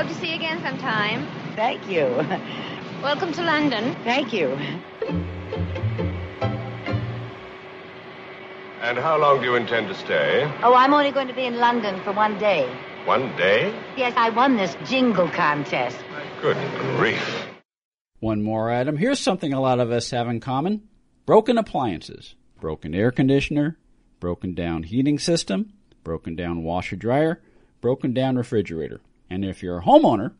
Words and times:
hope 0.00 0.08
to 0.08 0.18
see 0.18 0.30
you 0.30 0.36
again 0.36 0.58
sometime. 0.62 1.26
Thank 1.54 1.86
you. 1.86 2.06
Welcome 3.02 3.34
to 3.34 3.42
London. 3.42 3.94
Thank 4.02 4.32
you. 4.32 4.48
And 8.80 8.96
how 8.96 9.18
long 9.18 9.40
do 9.40 9.44
you 9.44 9.56
intend 9.56 9.88
to 9.88 9.94
stay? 9.94 10.50
Oh, 10.62 10.72
I'm 10.72 10.94
only 10.94 11.10
going 11.10 11.28
to 11.28 11.34
be 11.34 11.44
in 11.44 11.58
London 11.58 12.00
for 12.02 12.12
one 12.12 12.38
day. 12.38 12.66
One 13.04 13.36
day? 13.36 13.78
Yes, 13.94 14.14
I 14.16 14.30
won 14.30 14.56
this 14.56 14.74
jingle 14.86 15.28
contest. 15.28 15.98
Good 16.40 16.56
grief. 16.96 17.46
One 18.20 18.42
more 18.42 18.70
item. 18.70 18.96
Here's 18.96 19.20
something 19.20 19.52
a 19.52 19.60
lot 19.60 19.80
of 19.80 19.90
us 19.90 20.10
have 20.12 20.28
in 20.28 20.40
common 20.40 20.88
broken 21.26 21.58
appliances, 21.58 22.36
broken 22.58 22.94
air 22.94 23.10
conditioner, 23.10 23.76
broken 24.18 24.54
down 24.54 24.84
heating 24.84 25.18
system, 25.18 25.74
broken 26.04 26.36
down 26.36 26.62
washer 26.62 26.96
dryer, 26.96 27.42
broken 27.82 28.14
down 28.14 28.36
refrigerator. 28.36 29.02
And 29.30 29.44
if 29.44 29.62
you're 29.62 29.78
a 29.78 29.84
homeowner, 29.84 30.32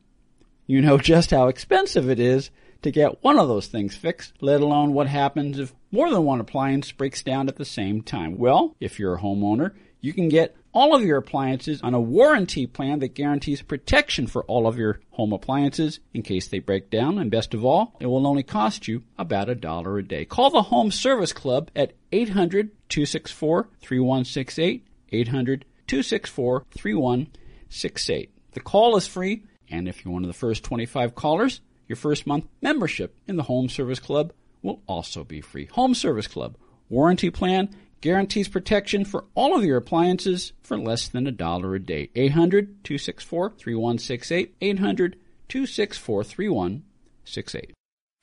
you 0.67 0.83
know 0.83 0.99
just 1.13 1.31
how 1.31 1.49
expensive 1.49 2.11
it 2.11 2.21
is 2.21 2.51
to 2.83 2.91
get 2.91 3.23
one 3.23 3.39
of 3.39 3.49
those 3.49 3.67
things 3.67 3.95
fixed, 3.95 4.33
let 4.41 4.61
alone 4.61 4.93
what 4.93 5.07
happens 5.07 5.59
if 5.59 5.75
more 5.91 6.11
than 6.11 6.25
one 6.25 6.41
appliance 6.41 6.93
breaks 6.93 7.23
down 7.23 7.49
at 7.49 7.57
the 7.57 7.65
same 7.65 8.03
time. 8.03 8.39
Well, 8.39 8.75
if 8.81 8.99
you're 8.99 9.15
a 9.15 9.21
homeowner, 9.21 9.73
you 10.01 10.13
can 10.13 10.29
get 10.29 10.57
all 10.73 10.95
of 10.95 11.05
your 11.05 11.19
appliances 11.19 11.83
on 11.83 11.95
a 11.95 12.01
warranty 12.01 12.67
plan 12.67 13.01
that 13.01 13.15
guarantees 13.15 13.61
protection 13.63 14.27
for 14.27 14.45
all 14.45 14.67
of 14.67 14.79
your 14.79 15.01
home 15.11 15.33
appliances 15.33 16.01
in 16.15 16.23
case 16.23 16.49
they 16.49 16.59
break 16.59 16.91
down. 16.91 17.19
And 17.19 17.31
best 17.31 17.55
of 17.55 17.65
all, 17.65 17.97
it 18.01 18.07
will 18.07 18.27
only 18.27 18.43
cost 18.43 18.87
you 18.89 19.03
about 19.19 19.49
a 19.49 19.55
dollar 19.55 19.99
a 19.99 20.03
day. 20.03 20.25
Call 20.25 20.51
the 20.51 20.63
Home 20.63 20.91
Service 20.91 21.33
Club 21.33 21.71
at 21.75 21.93
800 22.13 22.71
264 22.89 23.69
3168. 23.81 24.87
800 25.13 25.65
264 25.87 26.67
3168. 26.71 28.31
The 28.53 28.61
call 28.61 28.97
is 28.97 29.07
free, 29.07 29.45
and 29.71 29.89
if 29.89 30.05
you're 30.05 30.13
one 30.13 30.25
of 30.25 30.29
the 30.29 30.35
first 30.35 30.65
25 30.65 31.15
callers, 31.15 31.61
your 31.87 31.97
first 31.97 32.27
month 32.27 32.47
membership 32.61 33.15
in 33.27 33.37
the 33.37 33.45
Home 33.45 33.69
Service 33.69 34.01
Club 34.01 34.33
will 34.63 34.83
also 34.87 35.25
be 35.25 35.41
free. 35.41 35.67
Home 35.67 35.95
Service 35.95 36.27
Club 36.27 36.57
warranty 36.89 37.31
plan 37.31 37.75
guarantees 38.01 38.49
protection 38.49 39.05
for 39.05 39.25
all 39.35 39.57
of 39.57 39.65
your 39.65 39.77
appliances 39.77 40.53
for 40.63 40.79
less 40.79 41.09
than 41.09 41.27
a 41.27 41.33
dollar 41.33 41.75
a 41.75 41.79
day. 41.79 42.11
800 42.15 42.85
264 42.85 43.55
3168. 43.57 44.55
800 44.61 45.17
264 45.49 46.25
3168. 46.25 47.75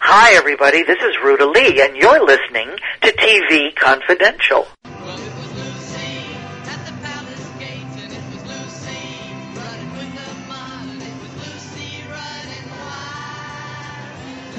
Hi, 0.02 0.34
everybody. 0.36 0.84
This 0.84 1.00
is 1.00 1.16
Ruta 1.24 1.46
Lee, 1.46 1.82
and 1.82 1.96
you're 1.96 2.26
listening 2.26 2.70
to 3.02 3.12
TV 3.14 3.76
Confidential. 3.76 4.68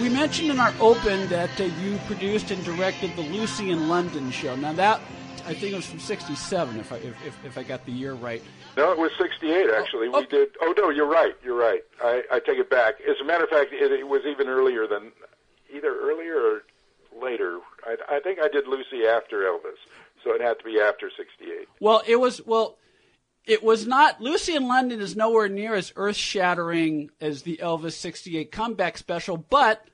We 0.08 0.14
mentioned 0.14 0.50
in 0.50 0.58
our 0.58 0.72
open 0.80 1.28
that 1.28 1.60
uh, 1.60 1.64
you 1.64 1.98
produced 2.06 2.50
and 2.50 2.64
directed 2.64 3.14
the 3.14 3.20
Lucy 3.20 3.72
in 3.72 3.90
London 3.90 4.30
show. 4.30 4.56
Now 4.56 4.72
that 4.72 5.02
I 5.44 5.52
think 5.52 5.74
it 5.74 5.76
was 5.76 5.84
from 5.84 5.98
'67, 5.98 6.80
if 6.80 6.90
I 6.90 6.96
if, 6.96 7.26
if, 7.26 7.44
if 7.44 7.58
I 7.58 7.62
got 7.62 7.84
the 7.84 7.92
year 7.92 8.14
right. 8.14 8.42
No, 8.78 8.90
it 8.90 8.96
was 8.96 9.10
68, 9.20 9.68
actually. 9.68 10.08
Oh, 10.10 10.20
we 10.20 10.26
did. 10.26 10.48
Oh, 10.62 10.72
no, 10.78 10.88
you're 10.88 11.06
right. 11.06 11.34
You're 11.44 11.58
right. 11.58 11.82
I, 12.02 12.22
I 12.32 12.40
take 12.40 12.58
it 12.58 12.70
back. 12.70 12.94
As 13.06 13.16
a 13.20 13.24
matter 13.24 13.44
of 13.44 13.50
fact, 13.50 13.74
it, 13.74 13.92
it 13.92 14.08
was 14.08 14.22
even 14.26 14.48
earlier 14.48 14.86
than, 14.86 15.12
either 15.76 15.94
earlier 15.94 16.36
or 16.36 16.62
later. 17.22 17.58
I, 17.84 17.96
I 18.10 18.20
think 18.20 18.38
I 18.40 18.48
did 18.48 18.66
Lucy 18.66 19.04
after 19.06 19.42
Elvis, 19.42 19.76
so 20.24 20.32
it 20.32 20.40
had 20.40 20.58
to 20.58 20.64
be 20.64 20.80
after 20.80 21.10
68. 21.14 21.68
Well, 21.80 22.02
it 22.06 22.16
was 22.16 22.40
well. 22.46 22.78
It 23.44 23.62
was 23.62 23.86
not. 23.86 24.22
Lucy 24.22 24.56
in 24.56 24.68
London 24.68 25.02
is 25.02 25.16
nowhere 25.16 25.50
near 25.50 25.74
as 25.74 25.92
earth 25.96 26.16
shattering 26.16 27.10
as 27.20 27.42
the 27.42 27.58
Elvis 27.58 27.92
68 27.92 28.50
comeback 28.50 28.96
special, 28.96 29.36
but 29.36 29.84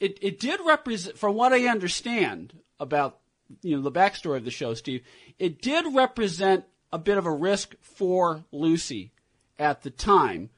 it, 0.00 0.18
it 0.22 0.40
did 0.40 0.60
represent, 0.64 1.18
from 1.18 1.34
what 1.34 1.52
I 1.52 1.66
understand 1.66 2.54
about 2.80 3.18
you 3.62 3.76
know 3.76 3.82
the 3.82 3.92
backstory 3.92 4.36
of 4.36 4.44
the 4.44 4.50
show, 4.50 4.74
Steve, 4.74 5.02
it 5.38 5.60
did 5.62 5.86
represent 5.94 6.64
a 6.92 6.98
bit 6.98 7.18
of 7.18 7.26
a 7.26 7.32
risk 7.32 7.74
for 7.80 8.44
Lucy 8.52 9.12
at 9.58 9.82
the 9.82 9.90
time, 9.90 10.50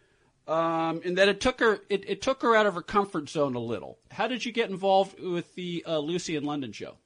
um, 0.47 1.01
in 1.03 1.15
that 1.15 1.29
it 1.29 1.41
took 1.41 1.61
her 1.61 1.81
it, 1.89 2.09
it 2.09 2.23
took 2.23 2.43
her 2.43 2.55
out 2.55 2.67
of 2.67 2.75
her 2.75 2.83
comfort 2.83 3.29
zone 3.29 3.55
a 3.55 3.61
little. 3.61 3.99
How 4.11 4.27
did 4.27 4.45
you 4.45 4.53
get 4.53 4.71
involved 4.71 5.21
with 5.21 5.55
the 5.55 5.85
uh, 5.87 5.99
Lucy 5.99 6.37
in 6.37 6.45
London 6.45 6.73
show? 6.73 6.97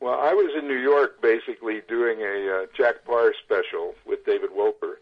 Well, 0.00 0.18
I 0.20 0.32
was 0.32 0.52
in 0.56 0.68
New 0.68 0.78
York 0.78 1.20
basically 1.20 1.80
doing 1.88 2.20
a 2.20 2.62
uh, 2.62 2.66
Jack 2.76 3.04
Paar 3.04 3.34
special 3.44 3.94
with 4.06 4.24
David 4.24 4.50
Wolper, 4.50 4.94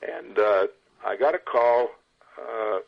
and 0.00 0.38
uh, 0.38 0.68
I 1.04 1.16
got 1.16 1.34
a 1.34 1.38
call 1.38 1.88
uh, 2.40 2.78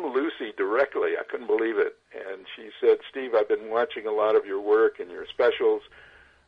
from 0.00 0.12
Lucy 0.12 0.52
directly. 0.56 1.12
I 1.18 1.24
couldn't 1.28 1.46
believe 1.46 1.78
it. 1.78 1.96
And 2.14 2.46
she 2.56 2.70
said, 2.80 2.98
Steve, 3.10 3.34
I've 3.34 3.48
been 3.48 3.70
watching 3.70 4.06
a 4.06 4.12
lot 4.12 4.36
of 4.36 4.46
your 4.46 4.60
work 4.60 5.00
and 5.00 5.10
your 5.10 5.26
specials. 5.26 5.82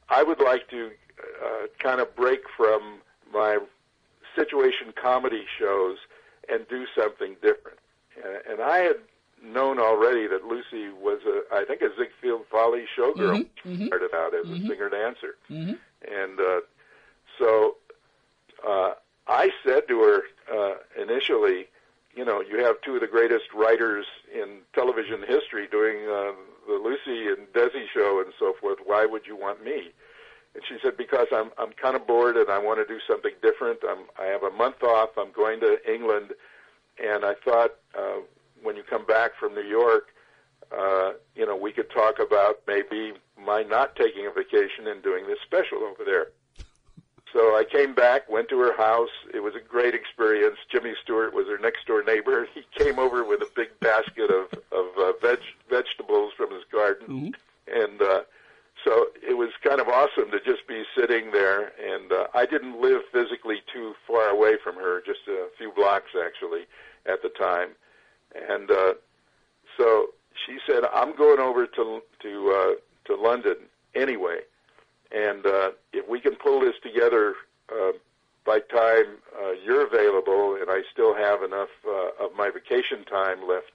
I 0.09 0.23
would 0.23 0.41
like 0.41 0.69
to 0.71 0.91
uh, 1.45 1.67
kind 1.79 2.01
of 2.01 2.15
break 2.17 2.41
from 2.57 3.01
my 3.33 3.59
situation 4.37 4.93
comedy 5.01 5.45
shows 5.59 5.99
and 6.49 6.67
do 6.69 6.87
something 6.97 7.35
different. 7.43 7.79
And, 8.25 8.53
and 8.53 8.63
I 8.63 8.79
had 8.79 8.97
known 9.43 9.79
already 9.79 10.27
that 10.27 10.45
Lucy 10.45 10.91
was 10.91 11.21
a, 11.27 11.55
I 11.55 11.65
think, 11.65 11.81
a 11.83 11.89
Ziegfeld 11.97 12.43
Folly 12.51 12.85
showgirl. 12.97 13.47
Mhm, 13.65 13.79
mhm. 13.79 13.87
Started 13.87 14.15
out 14.15 14.35
as 14.35 14.47
Mhm. 14.47 14.65
a 14.65 14.69
singer 14.69 14.89
dancer, 14.91 15.37
Mm-hmm. 15.51 15.75
and 16.13 16.41
uh, 16.41 16.61
so 17.39 17.77
uh, 18.67 18.93
I 19.27 19.51
said 19.65 19.89
to 19.89 20.01
her 20.03 20.23
uh, 20.53 20.75
initially, 21.01 21.69
you 22.15 22.25
know, 22.25 22.41
you 22.41 22.65
have 22.65 22.77
two 22.83 22.97
of 22.97 23.01
the 23.01 23.07
greatest 23.07 23.53
writers 23.55 24.07
in 24.35 24.59
television 24.75 25.21
history 25.27 25.69
doing 25.71 25.97
uh, 26.09 26.33
the 26.67 26.75
Lucy 26.83 27.29
and 27.29 27.47
Desi 27.53 27.87
show 27.95 28.23
and 28.25 28.33
so 28.39 28.55
forth. 28.61 28.79
Why 28.85 29.07
would 29.07 29.27
you 29.27 29.37
want 29.37 29.65
me? 29.65 29.91
And 30.55 30.63
she 30.69 30.77
said, 30.83 30.97
because 30.97 31.29
I'm 31.33 31.51
I'm 31.59 31.73
kind 31.81 31.95
of 31.95 32.07
bored 32.07 32.37
and 32.37 32.51
I 32.51 32.59
want 32.59 32.81
to 32.81 32.87
do 32.93 33.01
something 33.09 33.33
different. 33.43 33.79
I'm 33.89 34.07
I 34.19 34.27
have 34.27 34.43
a 34.43 34.51
month 34.51 34.83
off. 34.83 35.11
I'm 35.17 35.33
going 35.33 35.61
to 35.61 35.79
England, 35.91 36.33
and 37.03 37.25
I 37.25 37.35
thought 37.45 37.71
uh, 37.97 38.21
when 38.63 38.77
you 38.77 38.83
come 38.83 39.07
back 39.07 39.33
from 39.39 39.55
New 39.55 39.63
York, 39.67 40.09
uh, 40.77 41.13
you 41.37 41.47
know, 41.47 41.57
we 41.57 41.73
could 41.73 41.91
talk 41.91 42.19
about 42.19 42.57
maybe 42.67 43.13
my 43.39 43.63
not 43.63 43.95
taking 43.97 44.27
a 44.27 44.31
vacation 44.31 44.87
and 44.87 45.03
doing 45.03 45.27
this 45.27 45.39
special 45.45 45.79
over 45.79 46.05
there. 46.05 46.29
So 47.33 47.57
I 47.57 47.65
came 47.65 47.95
back, 47.95 48.29
went 48.29 48.49
to 48.49 48.59
her 48.59 48.77
house. 48.77 49.11
It 49.33 49.41
was 49.41 49.55
a 49.55 49.61
great 49.61 49.95
experience. 49.95 50.57
Jimmy 50.71 50.95
Stewart 51.03 51.33
was 51.33 51.47
her 51.47 51.59
next 51.59 51.87
door 51.87 52.03
neighbor. 52.03 52.49
He 52.55 52.65
came 52.77 52.99
over 52.99 53.25
with 53.25 53.41
a 53.43 53.49
big 53.55 53.69
basket 53.81 54.31
of 54.31 54.53
of 54.73 54.87
uh, 54.99 55.13
veg 55.23 55.39
vegetables 55.69 56.33
from 56.37 56.51
his 56.51 56.65
garden, 56.73 57.07
and 57.73 58.03
uh, 58.03 58.23
so 58.85 59.07
it 59.23 59.37
was 59.37 59.51
kind 59.63 59.81
of 59.81 59.89
awesome 59.89 60.31
to 60.31 60.41
just 60.41 60.67
be 60.67 60.85
sitting 60.97 61.31
there. 61.31 61.73
And 61.79 62.13
uh, 62.13 62.27
I 62.35 62.47
didn't 62.47 62.81
live 62.81 63.03
physically 63.13 63.63
too 63.73 63.95
far 64.07 64.29
away 64.29 64.57
from 64.63 64.77
her, 64.77 65.03
just 65.07 65.21
a 65.29 65.49
few 65.59 65.71
blocks 65.73 66.11
actually 66.21 66.67
at 67.07 67.23
the 67.23 67.29
time. 67.29 67.71
And 68.35 68.71
uh, 68.71 68.95
so 69.77 70.11
she 70.47 70.59
said, 70.67 70.83
"I'm 70.93 71.15
going 71.17 71.41
over 71.41 71.67
to 71.67 72.03
to 72.23 72.33
uh, 72.51 72.75
to 73.07 73.21
London 73.21 73.57
anyway." 73.95 74.41
And 75.13 75.47
uh, 75.47 75.71
if 75.93 76.09
we 76.09 76.21
can 76.21 76.37
pull 76.37 76.61
this 76.61 76.75
together 76.83 77.35
uh, 77.73 77.93
by 78.45 78.61
time 78.61 79.19
uh, 79.41 79.53
you're 79.65 79.87
available, 79.87 80.57
and 80.61 80.71
I 80.71 80.83
still 80.93 81.15
have 81.15 81.43
enough 81.43 81.69
uh, 81.87 82.25
of 82.25 82.35
my 82.37 82.51
vacation 82.51 83.05
time 83.05 83.47
left, 83.47 83.73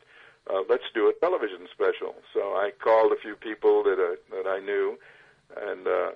uh, 0.49 0.61
let's 0.69 0.83
do 0.93 1.09
a 1.09 1.13
television 1.13 1.67
special. 1.71 2.15
So 2.33 2.39
I 2.53 2.71
called 2.79 3.11
a 3.11 3.15
few 3.15 3.35
people 3.35 3.83
that 3.83 3.99
uh, 3.99 4.15
that 4.35 4.47
I 4.49 4.59
knew, 4.59 4.97
and 5.61 5.87
uh, 5.87 6.11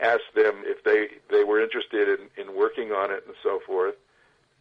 asked 0.00 0.34
them 0.34 0.62
if 0.64 0.84
they 0.84 1.08
they 1.30 1.44
were 1.44 1.60
interested 1.60 2.08
in, 2.08 2.28
in 2.42 2.54
working 2.56 2.92
on 2.92 3.10
it 3.10 3.24
and 3.26 3.34
so 3.42 3.60
forth. 3.66 3.94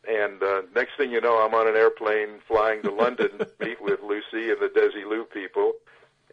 And 0.07 0.41
uh, 0.41 0.61
next 0.73 0.91
thing 0.97 1.11
you 1.11 1.19
know, 1.19 1.45
I'm 1.45 1.53
on 1.53 1.67
an 1.67 1.75
airplane 1.75 2.39
flying 2.47 2.81
to 2.83 2.91
London 2.91 3.37
to 3.39 3.49
meet 3.59 3.81
with 3.81 3.99
Lucy 4.01 4.49
and 4.49 4.59
the 4.59 4.69
Desilu 4.73 5.29
people, 5.29 5.73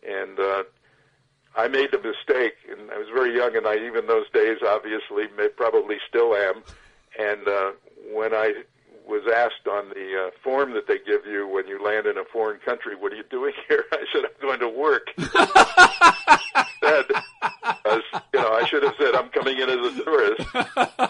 and 0.06 0.38
uh, 0.38 0.62
I 1.56 1.69
made 1.69 1.91
the 1.91 1.99
mistake, 1.99 2.56
and 2.70 2.91
I 2.91 2.99
was 2.99 3.08
very 3.08 3.35
young, 3.35 3.56
and 3.56 3.67
I 3.67 3.76
even 3.76 4.06
those 4.06 4.29
days 4.31 4.58
obviously 4.67 5.25
may, 5.37 5.49
probably 5.49 5.97
still 6.08 6.35
am. 6.35 6.62
And 7.19 7.49
uh, 7.49 7.73
when 8.12 8.35
I 8.35 8.53
was 9.06 9.23
asked 9.35 9.67
on 9.67 9.88
the 9.91 10.26
uh, 10.26 10.31
form 10.43 10.75
that 10.75 10.87
they 10.87 10.99
give 10.99 11.25
you 11.25 11.49
when 11.49 11.67
you 11.67 11.82
land 11.82 12.06
in 12.06 12.19
a 12.19 12.25
foreign 12.25 12.61
country, 12.61 12.94
"What 12.94 13.12
are 13.12 13.17
you 13.17 13.25
doing 13.31 13.55
here?" 13.69 13.85
I 13.93 14.05
said, 14.12 14.25
"I'm 14.25 14.41
going 14.41 14.61
to 14.61 14.69
work." 14.69 15.08
said, 16.82 17.05
as, 17.87 18.02
you 18.35 18.41
know, 18.41 18.52
I 18.52 18.67
should 18.67 18.82
have 18.82 18.94
said, 18.99 19.14
"I'm 19.14 19.31
coming 19.31 19.59
in 19.59 19.70
as 19.70 19.99
a 19.99 20.05
tourist." 20.05 20.49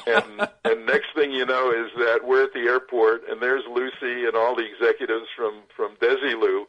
And 0.06 0.49
and 0.64 0.87
next 0.87 1.08
thing 1.14 1.32
you 1.32 1.44
know 1.44 1.72
is 1.72 1.90
that 1.99 2.20
we're 2.22 2.44
at 2.44 2.52
the 2.52 2.60
airport, 2.60 3.28
and 3.28 3.42
there's 3.42 3.64
Lucy 3.69 4.26
and 4.26 4.37
all 4.37 4.54
the 4.54 4.64
executives 4.64 5.26
from 5.37 5.62
from 5.75 5.96
Desilu 5.96 6.66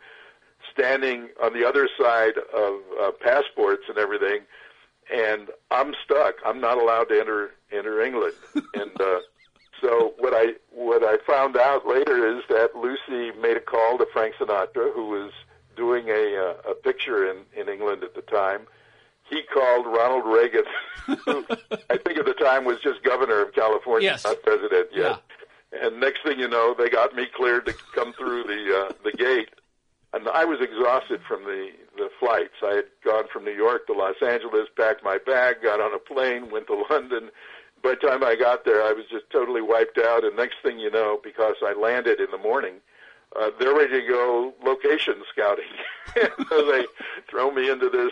standing 0.77 1.29
on 1.41 1.53
the 1.53 1.67
other 1.67 1.89
side 1.99 2.33
of 2.53 2.73
uh, 3.01 3.11
passports 3.21 3.83
and 3.89 3.97
everything, 3.97 4.41
and 5.13 5.49
I'm 5.71 5.93
stuck. 6.03 6.35
I'm 6.45 6.59
not 6.61 6.77
allowed 6.77 7.05
to 7.09 7.19
enter 7.19 7.51
enter 7.71 8.01
England, 8.01 8.33
and 8.73 9.01
uh, 9.01 9.19
so 9.81 10.13
what 10.19 10.33
I 10.35 10.53
what 10.71 11.03
I 11.03 11.17
found 11.25 11.57
out 11.57 11.87
later 11.87 12.27
is 12.37 12.43
that 12.49 12.75
Lucy 12.75 13.37
made 13.39 13.57
a 13.57 13.61
call 13.61 13.97
to 13.97 14.05
Frank 14.13 14.35
Sinatra, 14.39 14.93
who 14.93 15.07
was 15.09 15.31
doing 15.75 16.09
a 16.09 16.35
uh, 16.67 16.71
a 16.71 16.75
picture 16.75 17.29
in 17.29 17.37
in 17.59 17.69
England 17.69 18.03
at 18.03 18.13
the 18.15 18.21
time. 18.21 18.61
He 19.29 19.41
called 19.53 19.85
Ronald 19.85 20.23
Reagan, 20.25 20.63
who 21.05 21.45
I 21.89 21.97
think 21.97 22.17
at 22.17 22.25
the 22.25 22.35
time 22.39 22.63
was 22.63 22.77
just 22.81 23.03
governor 23.03 23.41
of 23.41 23.53
California, 23.53 24.11
Yes. 24.11 24.23
not 24.23 24.41
president 24.41 24.87
yet. 24.93 25.21
And 25.73 25.99
next 25.99 26.23
thing 26.23 26.39
you 26.39 26.47
know, 26.47 26.73
they 26.77 26.89
got 26.89 27.13
me 27.13 27.27
cleared 27.35 27.65
to 27.65 27.73
come 27.93 28.13
through 28.13 28.43
the 28.43 28.85
uh, 28.87 28.93
the 29.03 29.11
gate, 29.11 29.49
and 30.13 30.27
I 30.29 30.45
was 30.45 30.59
exhausted 30.61 31.21
from 31.27 31.43
the 31.43 31.69
the 31.97 32.09
flights. 32.19 32.55
I 32.63 32.75
had 32.75 32.85
gone 33.03 33.25
from 33.31 33.43
New 33.43 33.55
York 33.55 33.87
to 33.87 33.93
Los 33.93 34.15
Angeles, 34.21 34.67
packed 34.75 35.03
my 35.03 35.17
bag, 35.17 35.57
got 35.63 35.81
on 35.81 35.93
a 35.93 35.99
plane, 35.99 36.51
went 36.51 36.67
to 36.67 36.85
London. 36.89 37.29
By 37.83 37.95
the 38.01 38.07
time 38.07 38.23
I 38.23 38.35
got 38.35 38.65
there, 38.65 38.83
I 38.83 38.91
was 38.91 39.05
just 39.09 39.29
totally 39.31 39.61
wiped 39.61 39.97
out. 39.97 40.23
And 40.23 40.35
next 40.35 40.55
thing 40.63 40.79
you 40.79 40.89
know, 40.89 41.19
because 41.23 41.55
I 41.63 41.73
landed 41.73 42.19
in 42.19 42.27
the 42.31 42.37
morning, 42.37 42.75
uh, 43.39 43.51
they're 43.59 43.75
ready 43.75 44.01
to 44.01 44.07
go 44.07 44.53
location 44.63 45.15
scouting. 45.31 45.65
so 46.49 46.71
they 46.71 46.85
throw 47.29 47.51
me 47.51 47.69
into 47.69 47.89
this 47.89 48.11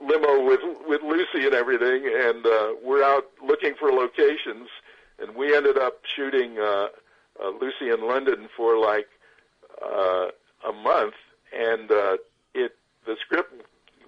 limo 0.00 0.44
with 0.44 0.60
with 0.86 1.02
Lucy 1.02 1.46
and 1.46 1.54
everything, 1.54 2.06
and 2.06 2.46
uh, 2.46 2.74
we're 2.82 3.02
out 3.02 3.26
looking 3.46 3.74
for 3.78 3.92
locations. 3.92 4.68
And 5.18 5.36
we 5.36 5.54
ended 5.54 5.76
up 5.76 6.00
shooting 6.04 6.58
uh, 6.58 6.88
uh, 7.42 7.50
Lucy 7.60 7.90
in 7.90 8.06
London 8.06 8.48
for 8.56 8.78
like 8.78 9.08
uh, 9.84 10.28
a 10.68 10.72
month, 10.72 11.14
and 11.52 11.90
uh, 11.90 12.16
it 12.54 12.76
the 13.06 13.16
script 13.24 13.52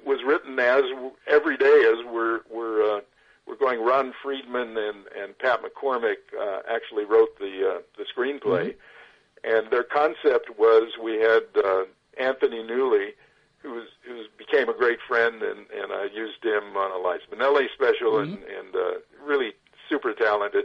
was 0.04 0.20
written 0.26 0.58
as 0.58 0.82
every 1.26 1.56
day 1.56 1.92
as 1.92 2.04
we're 2.12 2.40
we're 2.50 2.96
uh, 2.96 3.00
we're 3.46 3.56
going. 3.56 3.84
Ron 3.84 4.12
Friedman 4.22 4.76
and 4.76 5.06
and 5.18 5.38
Pat 5.38 5.60
McCormick 5.62 6.16
uh, 6.38 6.60
actually 6.68 7.04
wrote 7.04 7.38
the 7.38 7.76
uh, 7.76 7.82
the 7.96 8.04
screenplay, 8.04 8.74
and 9.44 9.70
their 9.70 9.84
concept 9.84 10.50
was 10.58 10.92
we 11.02 11.14
had 11.14 11.42
uh, 11.64 11.84
Anthony 12.18 12.62
Newley, 12.62 13.10
who 13.58 13.72
was 13.72 13.88
who 14.06 14.24
became 14.36 14.68
a 14.68 14.74
great 14.74 14.98
friend, 15.06 15.42
and 15.42 15.66
and 15.70 15.92
I 15.92 16.08
used 16.12 16.44
him 16.44 16.76
on 16.76 16.90
a 16.90 17.08
Liza 17.08 17.26
Minnelli 17.34 17.66
special, 17.72 18.18
and 18.18 18.34
and 18.34 18.74
uh, 18.74 18.92
really 19.24 19.52
super 19.88 20.12
talented. 20.12 20.64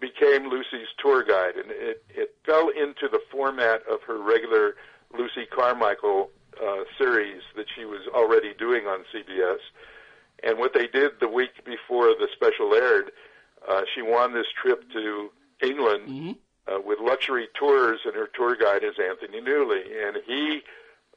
Became 0.00 0.50
Lucy's 0.50 0.88
tour 0.98 1.22
guide, 1.22 1.56
and 1.56 1.70
it 1.70 2.04
it 2.10 2.34
fell 2.44 2.68
into 2.68 3.08
the 3.08 3.20
format 3.30 3.82
of 3.90 4.02
her 4.02 4.18
regular 4.18 4.74
Lucy 5.16 5.46
Carmichael 5.46 6.30
uh, 6.62 6.84
series 6.98 7.42
that 7.56 7.66
she 7.74 7.84
was 7.84 8.00
already 8.14 8.54
doing 8.58 8.86
on 8.86 9.04
CBS. 9.14 9.58
And 10.42 10.58
what 10.58 10.74
they 10.74 10.86
did 10.86 11.12
the 11.20 11.28
week 11.28 11.64
before 11.64 12.08
the 12.08 12.28
special 12.34 12.74
aired, 12.74 13.10
uh, 13.68 13.82
she 13.94 14.02
won 14.02 14.34
this 14.34 14.46
trip 14.60 14.84
to 14.92 15.30
England 15.62 16.36
uh, 16.66 16.80
with 16.84 16.98
luxury 17.00 17.48
tours, 17.58 18.00
and 18.04 18.14
her 18.14 18.28
tour 18.34 18.56
guide 18.56 18.84
is 18.84 18.94
Anthony 18.98 19.40
Newley, 19.40 19.82
and 20.06 20.18
he 20.26 20.60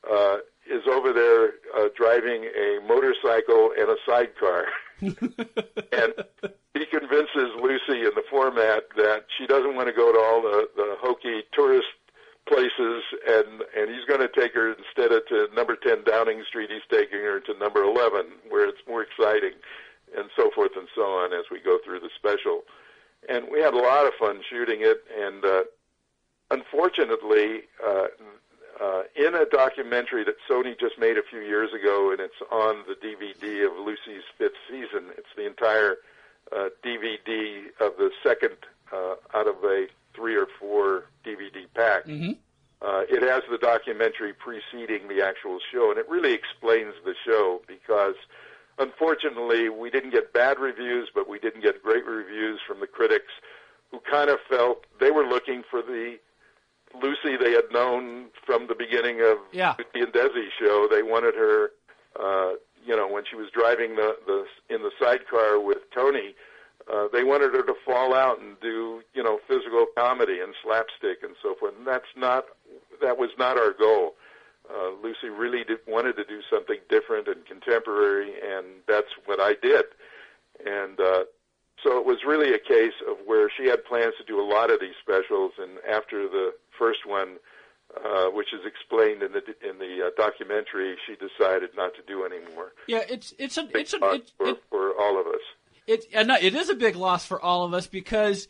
uh, 0.09 0.37
is 0.69 0.83
over 0.87 1.13
there 1.13 1.53
uh, 1.77 1.89
driving 1.95 2.45
a 2.45 2.79
motorcycle 2.87 3.71
and 3.77 3.89
a 3.89 3.95
sidecar. 4.05 4.65
and 5.01 6.13
he 6.73 6.85
convinces 6.85 7.51
Lucy 7.61 8.01
in 8.01 8.11
the 8.15 8.23
format 8.29 8.83
that 8.95 9.25
she 9.37 9.45
doesn't 9.45 9.75
want 9.75 9.87
to 9.87 9.93
go 9.93 10.11
to 10.11 10.19
all 10.19 10.41
the, 10.41 10.69
the 10.75 10.95
hokey 10.99 11.43
tourist 11.53 11.87
places, 12.47 13.03
and 13.27 13.61
and 13.75 13.89
he's 13.89 14.05
going 14.07 14.21
to 14.21 14.27
take 14.27 14.53
her 14.53 14.73
instead 14.73 15.11
of 15.11 15.25
to 15.27 15.47
number 15.55 15.75
10 15.75 16.03
Downing 16.03 16.43
Street, 16.47 16.69
he's 16.71 16.87
taking 16.89 17.19
her 17.19 17.39
to 17.41 17.57
number 17.59 17.83
11, 17.83 18.25
where 18.49 18.67
it's 18.67 18.81
more 18.87 19.03
exciting, 19.03 19.53
and 20.17 20.29
so 20.35 20.49
forth 20.51 20.71
and 20.75 20.87
so 20.95 21.03
on 21.03 21.33
as 21.33 21.45
we 21.51 21.59
go 21.59 21.77
through 21.83 21.99
the 21.99 22.09
special. 22.15 22.63
And 23.29 23.45
we 23.51 23.59
had 23.59 23.73
a 23.73 23.77
lot 23.77 24.05
of 24.05 24.13
fun 24.19 24.41
shooting 24.49 24.79
it, 24.81 25.03
and 25.17 25.43
uh, 25.43 25.63
unfortunately, 26.51 27.63
uh, 27.85 28.07
uh, 28.81 29.03
in 29.15 29.33
a 29.35 29.45
documentary 29.45 30.23
that 30.23 30.35
Sony 30.49 30.79
just 30.79 30.99
made 30.99 31.17
a 31.17 31.23
few 31.23 31.39
years 31.39 31.73
ago, 31.73 32.11
and 32.11 32.19
it's 32.19 32.41
on 32.51 32.83
the 32.87 32.95
DVD 32.95 33.65
of 33.65 33.85
Lucy's 33.85 34.23
fifth 34.37 34.57
season. 34.69 35.09
It's 35.17 35.27
the 35.35 35.47
entire 35.47 35.97
uh, 36.55 36.69
DVD 36.85 37.65
of 37.79 37.97
the 37.97 38.11
second 38.23 38.55
uh, 38.93 39.15
out 39.33 39.47
of 39.47 39.55
a 39.63 39.87
three 40.17 40.35
or 40.35 40.47
four 40.59 41.05
DVD 41.25 41.65
pack. 41.75 42.05
Uh, 42.81 43.01
it 43.09 43.21
has 43.23 43.43
the 43.49 43.57
documentary 43.57 44.33
preceding 44.33 45.07
the 45.07 45.23
actual 45.23 45.59
show, 45.71 45.89
and 45.91 45.97
it 45.99 46.07
really 46.09 46.33
explains 46.33 46.93
the 47.05 47.13
show 47.25 47.61
because, 47.67 48.15
unfortunately, 48.77 49.69
we 49.69 49.89
didn't 49.89 50.11
get 50.11 50.33
bad 50.33 50.59
reviews, 50.59 51.09
but 51.13 51.27
we 51.29 51.39
didn't 51.39 51.61
get 51.61 51.81
great 51.81 52.05
reviews 52.05 52.59
from 52.67 52.79
the 52.79 52.87
critics 52.87 53.31
who 53.91 53.99
kind 54.11 54.29
of 54.29 54.37
felt 54.49 54.85
they 54.99 55.11
were 55.11 55.25
looking 55.25 55.63
for 55.69 55.81
the 55.81 56.17
Lucy 57.01 57.35
they 57.37 57.51
had 57.51 57.65
known 57.71 58.27
from 58.45 58.67
the 58.67 58.75
beginning 58.75 59.21
of 59.21 59.37
Yeah. 59.51 59.75
Lucy 59.77 60.05
and 60.05 60.13
Desi 60.13 60.47
show. 60.59 60.87
They 60.89 61.03
wanted 61.03 61.35
her, 61.35 61.71
uh, 62.19 62.53
you 62.85 62.95
know, 62.95 63.07
when 63.07 63.23
she 63.29 63.35
was 63.35 63.49
driving 63.51 63.95
the, 63.95 64.15
the 64.25 64.45
in 64.73 64.81
the 64.83 64.91
sidecar 64.99 65.59
with 65.59 65.79
Tony. 65.93 66.35
Uh, 66.91 67.07
they 67.11 67.23
wanted 67.23 67.53
her 67.53 67.63
to 67.63 67.73
fall 67.85 68.13
out 68.13 68.39
and 68.39 68.59
do, 68.61 69.01
you 69.13 69.21
know, 69.21 69.39
physical 69.47 69.85
comedy 69.97 70.39
and 70.39 70.53
slapstick 70.63 71.21
and 71.21 71.35
so 71.43 71.55
forth. 71.55 71.73
And 71.77 71.85
that's 71.85 72.07
not, 72.15 72.45
that 73.01 73.17
was 73.17 73.29
not 73.37 73.57
our 73.57 73.73
goal. 73.73 74.15
Uh, 74.69 74.91
Lucy 75.01 75.29
really 75.29 75.63
did, 75.63 75.79
wanted 75.87 76.15
to 76.15 76.23
do 76.25 76.41
something 76.49 76.77
different 76.89 77.27
and 77.27 77.45
contemporary, 77.45 78.33
and 78.41 78.65
that's 78.87 79.11
what 79.25 79.39
I 79.39 79.55
did. 79.61 79.85
And 80.65 80.99
uh, 80.99 81.23
so 81.83 81.97
it 81.97 82.05
was 82.05 82.19
really 82.25 82.53
a 82.53 82.59
case 82.59 82.95
of 83.07 83.17
where 83.25 83.49
she 83.55 83.67
had 83.67 83.85
plans 83.85 84.13
to 84.17 84.25
do 84.25 84.39
a 84.41 84.47
lot 84.47 84.71
of 84.71 84.79
these 84.79 84.95
specials, 85.01 85.53
and 85.57 85.77
after 85.89 86.27
the 86.27 86.53
first 86.77 87.05
one, 87.05 87.37
uh, 87.95 88.25
which 88.25 88.53
is 88.53 88.59
explained 88.65 89.23
in 89.23 89.31
the 89.31 89.41
in 89.67 89.79
the 89.79 90.07
uh, 90.07 90.09
documentary, 90.17 90.97
she 91.05 91.15
decided 91.15 91.69
not 91.75 91.93
to 91.95 92.01
do 92.05 92.25
anymore. 92.25 92.73
Yeah, 92.87 93.03
it's 93.09 93.33
it's 93.39 93.57
a 93.57 93.69
it's 93.77 93.93
a 93.93 93.97
loss 93.97 94.15
it, 94.15 94.31
for, 94.37 94.47
it, 94.49 94.63
for 94.69 94.99
all 94.99 95.19
of 95.19 95.27
us. 95.27 95.41
It, 95.87 96.05
and 96.13 96.29
it 96.29 96.53
is 96.53 96.69
a 96.69 96.75
big 96.75 96.95
loss 96.95 97.25
for 97.25 97.41
all 97.41 97.63
of 97.63 97.73
us 97.73 97.87
because 97.87 98.47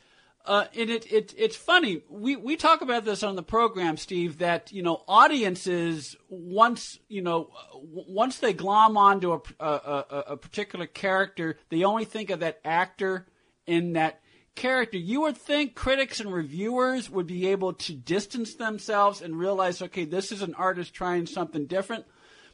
uh, 0.47 0.65
and 0.77 0.89
it, 0.89 1.11
it 1.11 1.35
it's 1.37 1.57
funny. 1.57 2.01
We 2.09 2.37
we 2.37 2.55
talk 2.55 2.81
about 2.81 3.03
this 3.03 3.21
on 3.21 3.35
the 3.35 3.43
program 3.43 3.97
Steve 3.97 4.37
that 4.37 4.71
you 4.71 4.81
know 4.81 5.03
audiences 5.07 6.15
once 6.29 6.99
you 7.09 7.21
know 7.21 7.49
once 7.73 8.37
they 8.37 8.53
glom 8.53 8.95
onto 8.95 9.33
a, 9.33 9.41
a, 9.59 9.65
a, 9.65 10.23
a 10.29 10.37
particular 10.37 10.85
character 10.85 11.57
they 11.69 11.83
only 11.83 12.05
think 12.05 12.29
of 12.29 12.39
that 12.39 12.61
actor 12.63 13.27
in 13.65 13.93
that 13.93 14.21
character. 14.55 14.97
You 14.97 15.21
would 15.21 15.37
think 15.37 15.75
critics 15.75 16.21
and 16.21 16.33
reviewers 16.33 17.09
would 17.09 17.27
be 17.27 17.47
able 17.49 17.73
to 17.73 17.93
distance 17.93 18.55
themselves 18.55 19.21
and 19.21 19.37
realize 19.37 19.81
okay 19.81 20.05
this 20.05 20.31
is 20.31 20.41
an 20.41 20.55
artist 20.55 20.93
trying 20.93 21.25
something 21.25 21.65
different. 21.67 22.05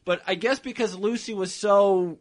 But 0.04 0.24
I 0.26 0.34
guess 0.34 0.60
because 0.60 0.98
Lucy 0.98 1.36
was 1.36 1.54
so 1.54 2.18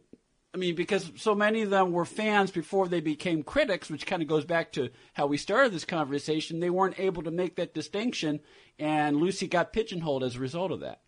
I 0.53 0.57
mean, 0.59 0.75
because 0.75 1.11
so 1.15 1.33
many 1.33 1.63
of 1.63 1.71
them 1.71 1.91
were 1.91 2.05
fans 2.05 2.51
before 2.51 2.87
they 2.87 2.99
became 2.99 3.41
critics, 3.41 3.89
which 3.89 4.05
kind 4.05 4.21
of 4.21 4.27
goes 4.27 4.45
back 4.45 4.71
to 4.73 4.89
how 5.13 5.25
we 5.25 5.37
started 5.37 5.71
this 5.73 5.85
conversation. 5.85 6.59
They 6.59 6.69
weren't 6.69 6.99
able 6.99 7.23
to 7.23 7.31
make 7.31 7.55
that 7.55 7.73
distinction, 7.73 8.39
and 8.77 9.17
Lucy 9.17 9.47
got 9.47 9.73
pigeonholed 9.73 10.23
as 10.23 10.35
a 10.35 10.39
result 10.39 10.71
of 10.71 10.81
that. 10.81 11.01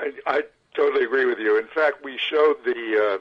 I, 0.00 0.12
I 0.26 0.42
totally 0.74 1.04
agree 1.04 1.26
with 1.26 1.38
you. 1.38 1.58
In 1.58 1.68
fact, 1.68 2.04
we 2.04 2.18
showed 2.18 2.56
the 2.64 3.20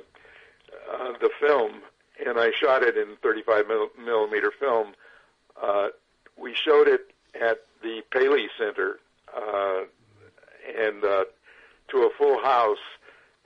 uh, 0.89 0.95
uh, 0.95 1.13
the 1.19 1.29
film, 1.39 1.81
and 2.25 2.39
I 2.39 2.51
shot 2.51 2.81
it 2.81 2.97
in 2.97 3.17
35 3.21 3.67
mil- 3.67 3.89
millimeter 4.03 4.51
film. 4.51 4.93
Uh, 5.61 5.89
we 6.37 6.55
showed 6.55 6.87
it 6.87 7.11
at 7.39 7.65
the 7.83 8.01
Paley 8.11 8.47
Center, 8.57 8.99
uh, 9.35 9.81
and 10.75 11.03
uh, 11.03 11.25
to 11.89 11.97
a 12.03 12.09
full 12.17 12.41
house, 12.41 12.77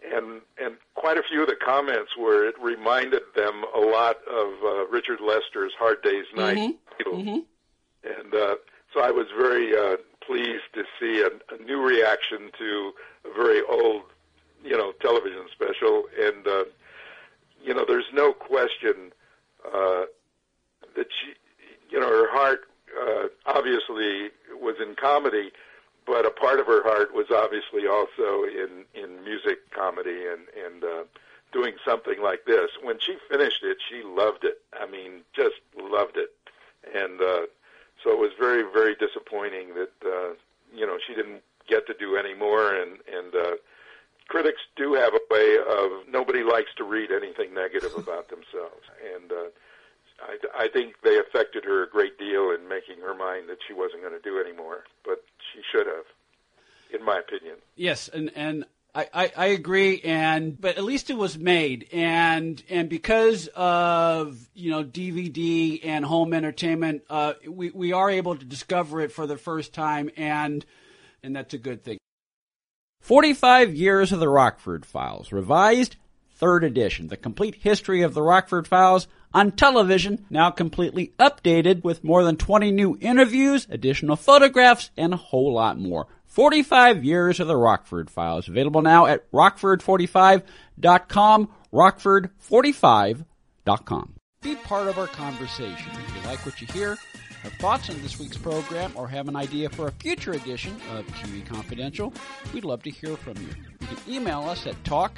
and 0.04 0.42
and 0.62 0.76
quite 0.96 1.18
a 1.18 1.24
few 1.24 1.42
of 1.42 1.48
the 1.48 1.56
comments 1.56 2.12
were 2.18 2.48
it 2.48 2.56
reminded 2.62 3.22
them 3.36 3.64
a 3.76 3.80
lot 3.80 4.18
of 4.28 4.54
uh, 4.64 4.88
Richard 4.88 5.20
Lester's 5.22 5.74
Hard 5.78 6.02
Day's 6.02 6.26
Night. 6.36 6.58
Beatles. 7.00 7.26
And 8.04 8.34
uh, 8.34 8.56
so 8.94 9.02
I 9.02 9.12
was 9.12 9.28
very 9.38 9.76
uh, 9.76 9.98
pleased 10.26 10.64
to 10.74 10.84
see 11.00 11.22
a, 11.22 11.30
a 11.54 11.64
new 11.64 11.82
reaction 11.82 12.50
to 12.58 12.92
a 13.26 13.34
very 13.34 13.62
old, 13.70 14.04
you 14.64 14.76
know, 14.78 14.92
television 15.02 15.46
special. 15.52 16.06
And 16.20 16.48
uh, 16.48 16.64
you 17.64 17.74
know, 17.74 17.86
there's 17.88 18.12
no 18.14 18.34
question 18.34 19.12
uh, 19.66 20.06
that 20.96 21.08
she, 21.10 21.34
you 21.90 22.00
know, 22.00 22.08
her 22.08 22.32
heart 22.32 22.62
uh, 23.00 23.28
obviously 23.46 24.30
was 24.60 24.76
in 24.82 24.96
comedy, 24.96 25.52
but 26.06 26.26
a 26.26 26.32
part 26.32 26.60
of 26.60 26.66
her 26.68 26.84
heart 26.84 27.14
was 27.14 27.28
obviously 27.32 27.88
also 27.88 28.44
in 28.44 28.86
in 28.94 29.24
music 29.24 29.72
comedy 29.72 30.26
and 30.26 30.42
and 30.66 30.84
uh, 30.84 31.04
doing 31.52 31.76
something 31.86 32.22
like 32.22 32.46
this. 32.46 32.70
When 32.82 33.00
she 33.00 33.18
finished 33.30 33.64
it, 33.64 33.78
she 33.90 34.04
loved 34.04 34.44
it. 34.44 34.62
I 34.80 34.86
mean, 34.90 35.22
just 35.34 35.62
loved 35.80 36.18
it, 36.18 36.34
and 36.94 37.22
uh, 37.22 37.46
so 38.04 38.12
it 38.12 38.20
was 38.20 38.32
very 38.40 38.64
very 38.64 38.96
disappointing 38.96 39.76
that 39.76 39.94
uh, 40.06 40.34
you 40.74 40.86
know 40.86 40.98
she 41.06 41.14
didn't 41.14 41.42
get 41.68 41.88
to 41.88 41.94
do 41.94 42.16
any 42.16 42.34
more. 42.34 42.74
And 42.74 42.98
and 43.12 43.36
uh, 43.36 43.56
critics 44.28 44.62
do 44.76 44.94
have 44.94 45.14
a 45.14 45.22
way 45.30 45.58
of 45.58 46.08
nobody 46.10 46.44
likes 46.44 46.72
to 46.78 46.84
read 46.84 47.12
anything 47.12 47.54
negative 47.54 47.94
about 47.96 48.30
themselves, 48.30 48.86
and 49.16 49.32
uh, 49.32 49.50
I, 50.22 50.66
I 50.66 50.68
think 50.70 50.96
they 51.04 51.18
affected 51.18 51.66
her 51.66 51.84
a 51.84 51.90
great 51.90 52.18
deal 52.18 52.52
in 52.52 52.68
making 52.68 53.02
her 53.02 53.16
mind 53.16 53.50
that 53.50 53.58
she 53.68 53.74
wasn't 53.74 54.02
going 54.02 54.14
to 54.14 54.22
do 54.22 54.40
anymore, 54.40 54.84
but 55.04 55.24
she 55.54 55.62
should 55.72 55.88
have, 55.88 56.06
in 56.94 57.06
my 57.06 57.20
opinion. 57.20 57.58
Yes, 57.76 58.08
and 58.08 58.32
and 58.36 58.66
I, 58.94 59.08
I, 59.14 59.32
I 59.38 59.46
agree, 59.48 60.02
and 60.02 60.60
but 60.60 60.78
at 60.78 60.84
least 60.84 61.10
it 61.10 61.18
was 61.18 61.38
made, 61.38 61.88
and 61.94 62.62
and 62.70 62.90
because 62.90 63.48
of 63.56 64.50
you 64.54 64.72
know 64.72 64.84
DVD 64.84 65.80
and 65.84 66.04
home 66.06 66.34
entertainment, 66.34 67.04
uh, 67.10 67.34
we 67.48 67.72
we 67.72 67.94
are 67.94 68.10
able 68.10 68.36
to 68.36 68.46
discover 68.46 69.02
it 69.02 69.12
for 69.12 69.26
the 69.26 69.38
first 69.38 69.74
time, 69.74 70.10
and 70.18 70.66
and 71.24 71.36
that's 71.36 71.54
a 71.54 71.58
good 71.58 71.84
thing. 71.84 71.98
Forty 73.00 73.34
five 73.34 73.74
years 73.74 74.12
of 74.12 74.20
the 74.20 74.30
Rockford 74.30 74.86
Files, 74.86 75.32
revised 75.32 75.96
third 76.36 76.64
edition, 76.64 77.08
the 77.08 77.18
complete 77.18 77.56
history 77.56 78.02
of 78.02 78.14
the 78.14 78.22
Rockford 78.22 78.68
Files 78.68 79.08
on 79.34 79.52
television, 79.52 80.26
now 80.30 80.52
completely 80.52 81.14
updated 81.20 81.84
with 81.84 82.04
more 82.04 82.24
than 82.24 82.38
20 82.38 82.72
new 82.72 82.98
interviews, 83.02 83.68
additional 83.70 84.16
photographs, 84.16 84.90
and 84.98 85.14
a 85.14 85.18
whole 85.18 85.54
lot 85.54 85.78
more. 85.78 86.08
45 86.26 87.04
years 87.04 87.42
of 87.42 87.48
the 87.48 87.58
Rockford 87.58 88.10
Files, 88.10 88.48
available 88.48 88.82
now 88.82 89.06
at 89.06 89.30
rockford45.com, 89.32 91.50
rockford45.com. 91.74 94.14
Be 94.42 94.56
part 94.56 94.88
of 94.88 94.98
our 94.98 95.08
conversation. 95.08 95.92
If 95.92 96.16
you 96.16 96.22
like 96.30 96.46
what 96.46 96.62
you 96.62 96.68
hear, 96.68 96.98
have 97.44 97.54
thoughts 97.54 97.90
on 97.90 98.02
this 98.02 98.20
week's 98.20 98.38
program, 98.38 98.92
or 98.96 99.08
have 99.08 99.28
an 99.28 99.36
idea 99.36 99.70
for 99.70 99.88
a 99.88 99.92
future 99.92 100.32
edition 100.32 100.76
of 100.94 101.06
TV 101.08 101.46
Confidential, 101.46 102.14
we'd 102.54 102.64
love 102.64 102.82
to 102.84 102.90
hear 102.90 103.18
from 103.18 103.36
you. 103.38 103.50
You 103.82 103.88
can 103.88 103.98
email 104.08 104.44
us 104.44 104.66
at 104.68 104.82
talk 104.84 105.18